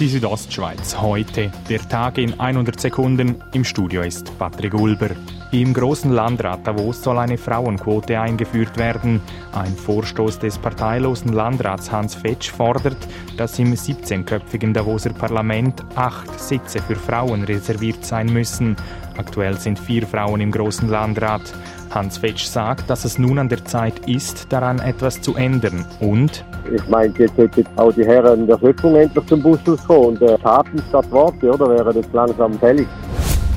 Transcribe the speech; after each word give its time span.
Die 0.00 0.08
Südostschweiz 0.08 1.00
heute. 1.00 1.52
Der 1.68 1.88
Tag 1.88 2.18
in 2.18 2.40
100 2.40 2.80
Sekunden. 2.80 3.36
Im 3.52 3.62
Studio 3.62 4.02
ist 4.02 4.36
Patrick 4.40 4.74
Ulber. 4.74 5.10
Im 5.52 5.72
großen 5.72 6.10
Landrat 6.10 6.66
Davos 6.66 7.00
soll 7.00 7.16
eine 7.16 7.38
Frauenquote 7.38 8.18
eingeführt 8.18 8.76
werden. 8.76 9.20
Ein 9.52 9.72
Vorstoß 9.76 10.40
des 10.40 10.58
parteilosen 10.58 11.32
Landrats 11.32 11.92
Hans 11.92 12.16
Fetsch 12.16 12.50
fordert, 12.50 12.96
dass 13.36 13.56
im 13.60 13.72
17-köpfigen 13.72 14.72
Davoser 14.72 15.10
Parlament 15.10 15.84
acht 15.94 16.40
Sitze 16.40 16.82
für 16.82 16.96
Frauen 16.96 17.44
reserviert 17.44 18.04
sein 18.04 18.26
müssen. 18.32 18.74
Aktuell 19.16 19.56
sind 19.58 19.78
vier 19.78 20.08
Frauen 20.08 20.40
im 20.40 20.50
großen 20.50 20.88
Landrat. 20.88 21.54
Hans 21.94 22.18
Fetsch 22.18 22.44
sagt, 22.44 22.90
dass 22.90 23.04
es 23.04 23.18
nun 23.18 23.38
an 23.38 23.48
der 23.48 23.64
Zeit 23.64 24.08
ist, 24.08 24.52
daran 24.52 24.80
etwas 24.80 25.20
zu 25.20 25.36
ändern. 25.36 25.84
Und 26.00 26.44
ich 26.74 26.86
meine, 26.88 27.14
jetzt 27.18 27.36
sollten 27.36 27.64
auch 27.76 27.92
die 27.92 28.04
Herren 28.04 28.46
der 28.46 28.58
Schöpfung 28.58 28.96
endlich 28.96 29.24
zum 29.26 29.42
Bus 29.42 29.60
kommen 29.86 30.06
und 30.06 30.22
äh, 30.22 30.36
Taten 30.38 30.82
statt 30.88 31.10
Worte, 31.10 31.50
oder? 31.50 31.68
Wäre 31.68 31.92
jetzt 31.94 32.12
langsam 32.12 32.58
fällig. 32.58 32.86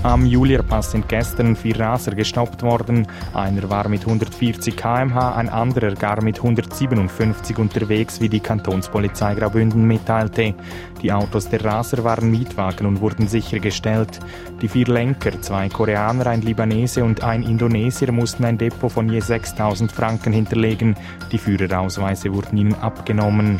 Am 0.03 0.25
Julierpass 0.25 0.91
sind 0.91 1.09
gestern 1.09 1.55
vier 1.55 1.79
Raser 1.79 2.11
gestoppt 2.11 2.61
worden. 2.61 3.07
Einer 3.33 3.69
war 3.69 3.89
mit 3.89 4.05
140 4.05 4.77
km/h, 4.77 5.35
ein 5.35 5.49
anderer 5.49 5.95
gar 5.95 6.23
mit 6.23 6.37
157 6.37 7.57
unterwegs, 7.57 8.21
wie 8.21 8.29
die 8.29 8.39
Kantonspolizei 8.39 9.33
Graubünden 9.33 9.85
mitteilte. 9.85 10.53
Die 11.01 11.11
Autos 11.11 11.49
der 11.49 11.65
Raser 11.65 12.03
waren 12.03 12.29
Mietwagen 12.29 12.85
und 12.85 13.01
wurden 13.01 13.27
sichergestellt. 13.27 14.19
Die 14.61 14.67
vier 14.67 14.85
Lenker, 14.85 15.41
zwei 15.41 15.67
Koreaner, 15.67 16.27
ein 16.27 16.41
Libanese 16.41 17.03
und 17.03 17.23
ein 17.23 17.43
Indonesier, 17.43 18.11
mussten 18.11 18.45
ein 18.45 18.57
Depot 18.57 18.91
von 18.91 19.09
je 19.09 19.19
6000 19.19 19.91
Franken 19.91 20.31
hinterlegen. 20.31 20.95
Die 21.31 21.39
Führerausweise 21.39 22.33
wurden 22.33 22.57
ihnen 22.57 22.75
abgenommen. 22.75 23.59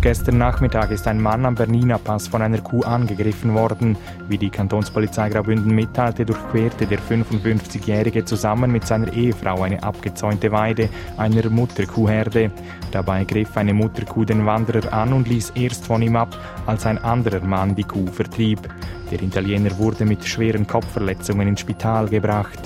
Gestern 0.00 0.38
Nachmittag 0.38 0.92
ist 0.92 1.08
ein 1.08 1.20
Mann 1.20 1.44
am 1.44 1.56
Bernina 1.56 1.98
Pass 1.98 2.28
von 2.28 2.40
einer 2.40 2.58
Kuh 2.58 2.82
angegriffen 2.82 3.54
worden. 3.54 3.96
Wie 4.28 4.38
die 4.38 4.48
Kantonspolizei 4.48 5.28
Graubünden 5.28 5.74
mitteilte, 5.74 6.24
durchquerte 6.24 6.86
der 6.86 7.00
55-Jährige 7.00 8.24
zusammen 8.24 8.70
mit 8.70 8.86
seiner 8.86 9.12
Ehefrau 9.12 9.62
eine 9.62 9.82
abgezäunte 9.82 10.52
Weide 10.52 10.88
einer 11.16 11.50
Mutterkuhherde. 11.50 12.52
Dabei 12.92 13.24
griff 13.24 13.56
eine 13.56 13.74
Mutterkuh 13.74 14.24
den 14.24 14.46
Wanderer 14.46 14.92
an 14.92 15.12
und 15.12 15.26
ließ 15.26 15.50
erst 15.56 15.84
von 15.86 16.00
ihm 16.00 16.14
ab, 16.14 16.38
als 16.66 16.86
ein 16.86 16.98
anderer 16.98 17.40
Mann 17.40 17.74
die 17.74 17.82
Kuh 17.82 18.06
vertrieb. 18.06 18.60
Der 19.10 19.20
Italiener 19.20 19.76
wurde 19.78 20.04
mit 20.04 20.24
schweren 20.24 20.66
Kopfverletzungen 20.66 21.48
ins 21.48 21.60
Spital 21.60 22.08
gebracht. 22.08 22.60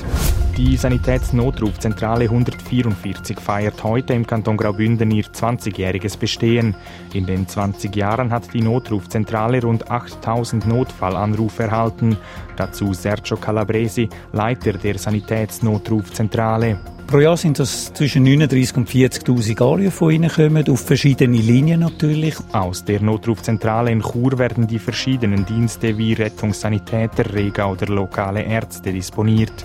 Die 0.58 0.76
Sanitätsnotrufzentrale 0.76 2.24
144 2.24 3.40
feiert 3.40 3.82
heute 3.82 4.12
im 4.12 4.26
Kanton 4.26 4.58
Graubünden 4.58 5.10
ihr 5.10 5.24
20-jähriges 5.24 6.18
Bestehen. 6.18 6.74
In 7.14 7.24
den 7.24 7.48
20 7.48 7.96
Jahren 7.96 8.30
hat 8.30 8.52
die 8.52 8.60
Notrufzentrale 8.60 9.62
rund 9.62 9.90
8000 9.90 10.66
Notfallanrufe 10.66 11.62
erhalten. 11.62 12.18
Dazu 12.56 12.92
Sergio 12.92 13.38
Calabresi, 13.38 14.10
Leiter 14.32 14.74
der 14.74 14.98
Sanitätsnotrufzentrale. 14.98 16.78
Pro 17.06 17.20
Jahr 17.20 17.38
sind 17.38 17.58
das 17.58 17.92
zwischen 17.94 18.26
39.000 18.26 18.76
und 18.76 18.90
40.000 18.90 19.62
Anrufe, 19.62 20.10
die 20.10 20.16
reinkommen, 20.18 20.68
auf 20.68 20.80
verschiedene 20.80 21.38
Linien 21.38 21.80
natürlich. 21.80 22.36
Aus 22.52 22.84
der 22.84 23.00
Notrufzentrale 23.00 23.90
in 23.90 24.02
Chur 24.02 24.38
werden 24.38 24.66
die 24.66 24.78
verschiedenen 24.78 25.46
Dienste 25.46 25.96
wie 25.96 26.12
Rettungssanitäter, 26.12 27.32
Rega 27.32 27.70
oder 27.70 27.86
lokale 27.86 28.42
Ärzte 28.42 28.92
disponiert 28.92 29.64